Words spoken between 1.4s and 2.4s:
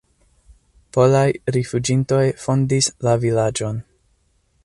rifuĝintoj